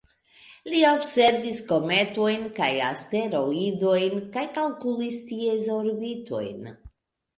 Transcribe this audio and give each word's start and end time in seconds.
Li 0.69 0.79
observis 0.91 1.59
kometojn 1.71 2.47
kaj 2.59 2.69
asteroidojn 2.87 4.19
kaj 4.37 4.47
kalkulis 4.59 5.23
ties 5.29 5.69
orbitojn. 5.79 6.73